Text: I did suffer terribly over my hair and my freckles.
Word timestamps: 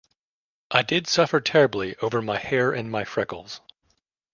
I 0.71 0.81
did 0.81 1.05
suffer 1.05 1.39
terribly 1.39 1.95
over 1.97 2.23
my 2.23 2.39
hair 2.39 2.71
and 2.71 2.89
my 2.89 3.03
freckles. 3.03 3.61